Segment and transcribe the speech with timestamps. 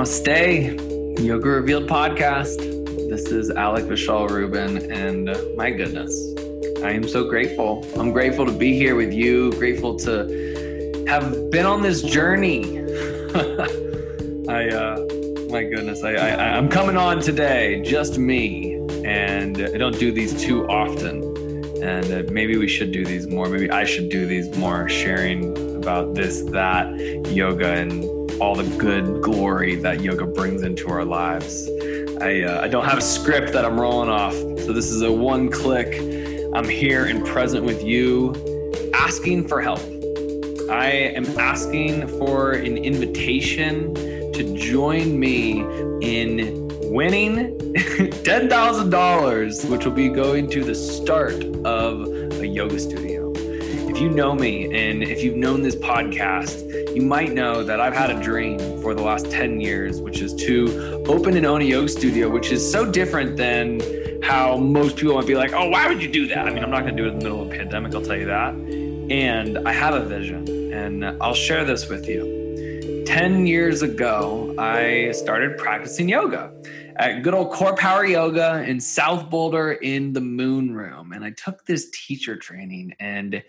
[0.00, 2.56] Namaste, Yoga Revealed podcast.
[3.10, 6.34] This is Alec Vishal Rubin, and my goodness,
[6.82, 7.86] I am so grateful.
[7.98, 12.78] I'm grateful to be here with you, grateful to have been on this journey.
[14.48, 15.06] I, uh,
[15.50, 20.32] my goodness, I, I, I'm coming on today, just me, and I don't do these
[20.40, 21.22] too often.
[21.82, 23.50] And uh, maybe we should do these more.
[23.50, 26.88] Maybe I should do these more, sharing about this, that,
[27.26, 28.09] yoga, and
[28.40, 31.68] all the good glory that yoga brings into our lives.
[32.20, 34.34] I, uh, I don't have a script that I'm rolling off.
[34.34, 36.00] So this is a one click.
[36.54, 38.34] I'm here and present with you,
[38.94, 39.80] asking for help.
[40.70, 43.94] I am asking for an invitation
[44.32, 45.60] to join me
[46.00, 52.08] in winning $10,000, which will be going to the start of
[52.40, 53.29] a yoga studio.
[53.70, 57.94] If you know me and if you've known this podcast, you might know that I've
[57.94, 61.64] had a dream for the last 10 years, which is to open and own a
[61.64, 63.80] yoga studio, which is so different than
[64.22, 66.46] how most people might be like, oh, why would you do that?
[66.46, 68.02] I mean, I'm not going to do it in the middle of a pandemic, I'll
[68.02, 68.54] tell you that.
[68.54, 72.39] And I have a vision, and I'll share this with you.
[73.10, 76.52] 10 years ago, I started practicing yoga
[76.94, 81.10] at good old Core Power Yoga in South Boulder in the Moon Room.
[81.12, 83.42] And I took this teacher training, and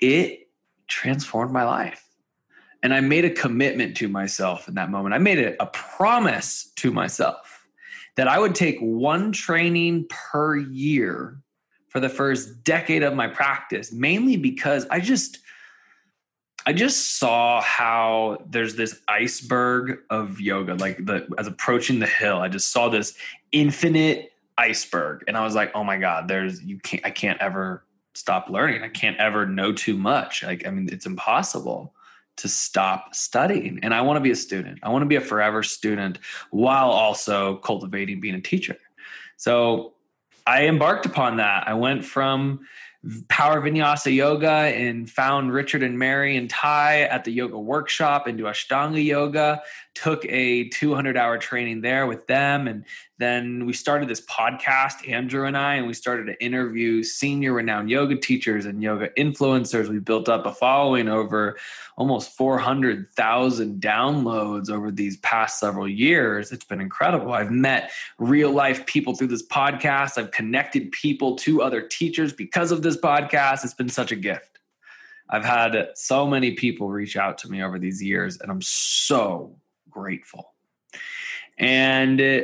[0.00, 0.48] it
[0.88, 2.08] transformed my life.
[2.82, 5.14] And I made a commitment to myself in that moment.
[5.14, 7.66] I made it a promise to myself
[8.16, 11.36] that I would take one training per year
[11.88, 15.40] for the first decade of my practice, mainly because I just
[16.66, 22.38] I just saw how there's this iceberg of yoga, like the as approaching the hill.
[22.38, 23.14] I just saw this
[23.50, 27.84] infinite iceberg, and I was like, "Oh my god, there's you can't I can't ever
[28.14, 28.82] stop learning.
[28.82, 30.42] I can't ever know too much.
[30.42, 31.94] Like I mean, it's impossible
[32.36, 33.78] to stop studying.
[33.82, 34.78] And I want to be a student.
[34.82, 36.18] I want to be a forever student
[36.50, 38.76] while also cultivating being a teacher.
[39.36, 39.94] So
[40.46, 41.68] I embarked upon that.
[41.68, 42.60] I went from
[43.28, 48.44] Power Vinyasa Yoga and found Richard and Mary and Ty at the yoga workshop into
[48.44, 49.60] Ashtanga Yoga.
[49.94, 52.66] Took a 200 hour training there with them.
[52.66, 52.84] And
[53.18, 57.90] then we started this podcast, Andrew and I, and we started to interview senior renowned
[57.90, 59.88] yoga teachers and yoga influencers.
[59.88, 61.58] We built up a following over
[61.96, 66.52] almost 400,000 downloads over these past several years.
[66.52, 67.32] It's been incredible.
[67.32, 70.18] I've met real life people through this podcast.
[70.18, 73.64] I've connected people to other teachers because of this podcast.
[73.64, 74.52] It's been such a gift.
[75.32, 79.56] I've had so many people reach out to me over these years, and I'm so
[79.92, 80.54] grateful.
[81.58, 82.40] And uh,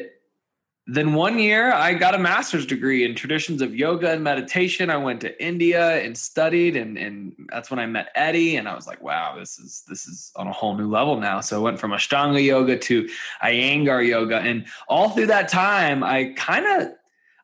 [0.90, 4.88] then one year I got a master's degree in traditions of yoga and meditation.
[4.88, 8.74] I went to India and studied and and that's when I met Eddie and I
[8.74, 11.40] was like, wow, this is this is on a whole new level now.
[11.40, 13.08] So I went from Ashtanga yoga to
[13.42, 16.92] Iyengar yoga and all through that time I kind of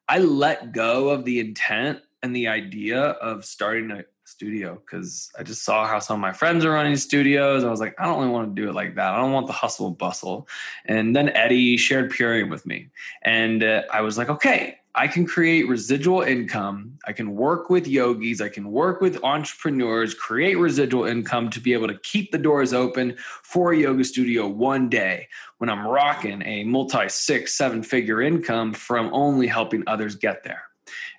[0.09, 5.43] I let go of the intent and the idea of starting a, studio because I
[5.43, 7.65] just saw how some of my friends are running studios.
[7.65, 9.13] I was like, I don't really want to do it like that.
[9.13, 10.49] I don't want the hustle and bustle.
[10.87, 12.89] And then Eddie shared Purium with me.
[13.23, 16.99] And uh, I was like, okay, I can create residual income.
[17.05, 18.41] I can work with yogis.
[18.41, 22.73] I can work with entrepreneurs, create residual income to be able to keep the doors
[22.73, 25.29] open for a yoga studio one day
[25.59, 30.63] when I'm rocking a multi six, seven figure income from only helping others get there.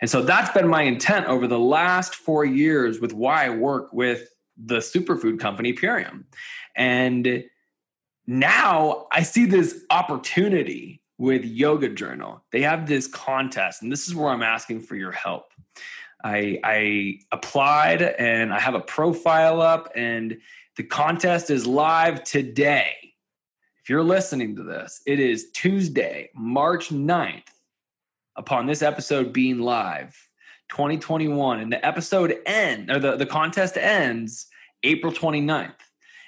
[0.01, 3.94] And so that's been my intent over the last four years with why I work
[3.94, 6.25] with the superfood company Purium.
[6.75, 7.44] And
[8.27, 12.44] now I see this opportunity with Yoga Journal.
[12.51, 15.45] They have this contest, and this is where I'm asking for your help.
[16.23, 20.38] I, I applied and I have a profile up, and
[20.75, 22.95] the contest is live today.
[23.83, 27.44] If you're listening to this, it is Tuesday, March 9th,
[28.35, 30.29] upon this episode being live,
[30.69, 31.59] 2021.
[31.59, 34.47] And the episode end or the, the contest ends
[34.83, 35.73] April 29th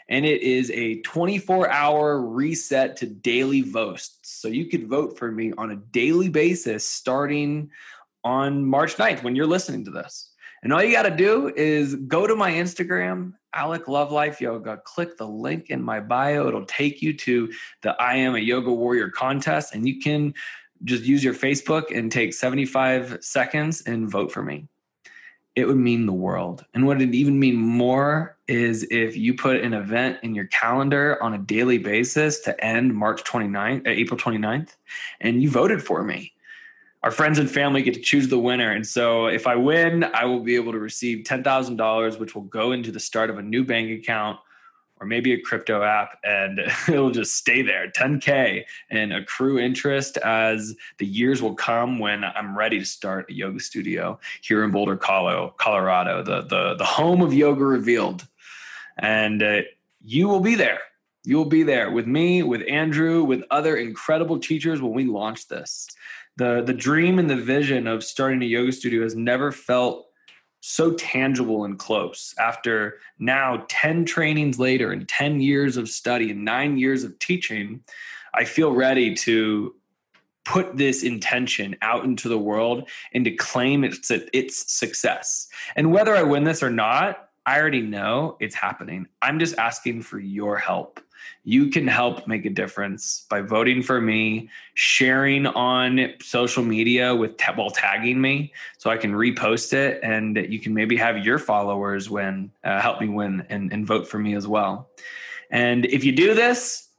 [0.10, 4.20] and it is a 24 hour reset to daily votes.
[4.24, 7.72] So you could vote for me on a daily basis starting
[8.24, 10.32] on March 9th when you're listening to this.
[10.64, 14.82] And all you got to do is go to my Instagram, Alec Love Life Yoga,
[14.84, 16.48] click the link in my bio.
[16.48, 17.52] It'll take you to
[17.84, 20.34] the I Am a Yoga Warrior contest, and you can
[20.84, 24.68] just use your Facebook and take 75 seconds and vote for me
[25.58, 26.64] it would mean the world.
[26.76, 31.22] And what it even mean more is if you put an event in your calendar
[31.22, 34.76] on a daily basis to end March 29th, uh, April 29th,
[35.20, 36.32] and you voted for me.
[37.02, 38.72] Our friends and family get to choose the winner.
[38.72, 42.72] And so if I win, I will be able to receive $10,000, which will go
[42.72, 44.38] into the start of a new bank account
[45.00, 47.90] or maybe a crypto app and it'll just stay there.
[47.92, 53.34] 10k and accrue interest as the years will come when i'm ready to start a
[53.34, 58.28] yoga studio here in boulder colorado the the, the home of yoga revealed.
[58.98, 59.62] And uh,
[60.04, 60.80] you will be there.
[61.24, 65.48] You will be there with me with andrew with other incredible teachers when we launch
[65.48, 65.88] this.
[66.38, 70.08] The the dream and the vision of starting a yoga studio has never felt
[70.60, 72.34] so tangible and close.
[72.40, 77.82] After now 10 trainings later and 10 years of study and nine years of teaching
[78.34, 79.74] i feel ready to
[80.48, 85.50] put this intention out into the world and to claim its its success.
[85.76, 89.08] And whether i win this or not i already know it's happening.
[89.22, 91.02] I'm just asking for your help
[91.44, 97.40] you can help make a difference by voting for me, sharing on social media with
[97.56, 102.10] while tagging me, so I can repost it, and you can maybe have your followers
[102.10, 104.90] win, uh, help me win, and, and vote for me as well.
[105.50, 106.90] And if you do this,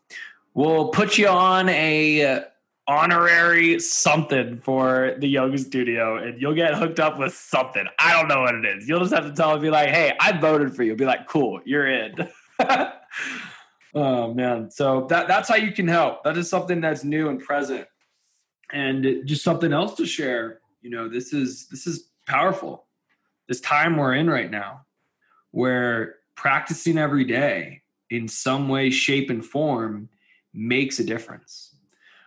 [0.54, 2.44] we'll put you on a
[2.88, 7.86] honorary something for the yoga studio and you'll get hooked up with something.
[7.98, 8.88] I don't know what it is.
[8.88, 10.96] You'll just have to tell them, be like, hey, I voted for you.
[10.96, 12.28] Be like, cool, you're in.
[13.94, 14.70] Oh man.
[14.70, 16.24] So that that's how you can help.
[16.24, 17.86] That is something that's new and present.
[18.72, 20.60] And just something else to share.
[20.82, 22.86] You know, this is this is powerful.
[23.48, 24.82] This time we're in right now
[25.50, 30.08] where practicing every day in some way, shape, and form
[30.52, 31.74] makes a difference.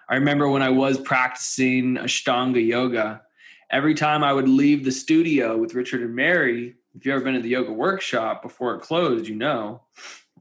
[0.09, 3.21] I remember when I was practicing Ashtanga yoga,
[3.69, 7.35] every time I would leave the studio with Richard and Mary, if you've ever been
[7.35, 9.81] to the yoga workshop before it closed, you know,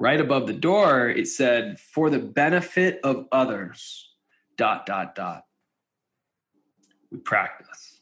[0.01, 4.09] right above the door, it said, for the benefit of others,
[4.57, 5.45] dot, dot, dot.
[7.13, 8.01] We practice.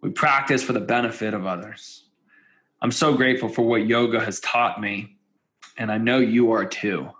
[0.00, 2.08] We practice for the benefit of others.
[2.80, 5.18] I'm so grateful for what yoga has taught me,
[5.76, 7.10] and I know you are too.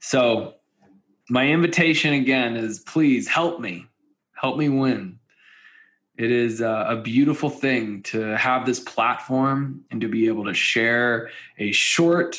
[0.00, 0.54] So,
[1.28, 3.86] my invitation again is please help me,
[4.34, 5.18] help me win.
[6.16, 11.30] It is a, beautiful thing to have this platform and to be able to share
[11.58, 12.36] a short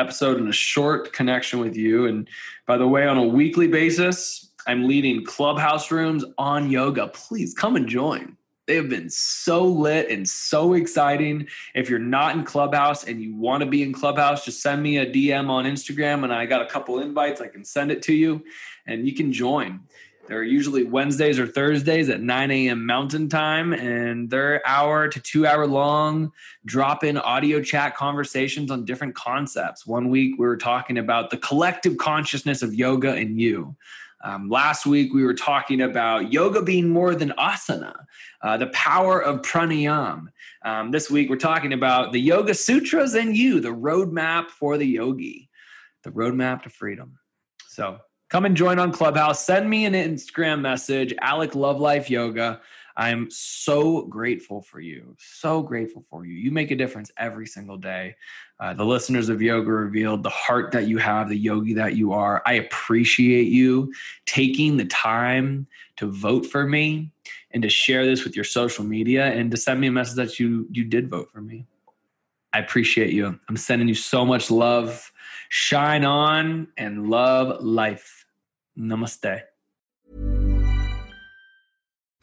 [0.00, 2.06] episode and a short connection with you.
[2.06, 2.28] And
[2.66, 7.08] by the way, on a weekly basis, I'm leading clubhouse rooms on yoga.
[7.08, 8.36] Please come and join.
[8.66, 11.48] They have been so lit and so exciting.
[11.74, 14.98] If you're not in Clubhouse and you want to be in Clubhouse, just send me
[14.98, 17.40] a DM on Instagram and I got a couple invites.
[17.40, 18.44] I can send it to you
[18.86, 19.80] and you can join.
[20.30, 22.86] They're usually Wednesdays or Thursdays at 9 a.m.
[22.86, 26.30] Mountain Time, and they're hour to two hour long
[26.64, 29.88] drop in audio chat conversations on different concepts.
[29.88, 33.74] One week we were talking about the collective consciousness of yoga and you.
[34.22, 37.94] Um, last week we were talking about yoga being more than asana,
[38.40, 40.26] uh, the power of pranayam.
[40.64, 44.86] Um, this week we're talking about the Yoga Sutras and you, the roadmap for the
[44.86, 45.50] yogi,
[46.04, 47.18] the roadmap to freedom.
[47.66, 47.98] So
[48.30, 49.44] Come and join on Clubhouse.
[49.44, 52.60] Send me an Instagram message, Alec Love Life Yoga.
[52.96, 55.16] I'm so grateful for you.
[55.18, 56.34] So grateful for you.
[56.34, 58.14] You make a difference every single day.
[58.60, 62.12] Uh, the listeners of Yoga Revealed, the heart that you have, the yogi that you
[62.12, 63.92] are, I appreciate you
[64.26, 67.10] taking the time to vote for me
[67.50, 70.38] and to share this with your social media and to send me a message that
[70.38, 71.66] you you did vote for me.
[72.52, 73.40] I appreciate you.
[73.48, 75.10] I'm sending you so much love.
[75.48, 78.19] Shine on and love life.
[78.76, 79.49] Namaste.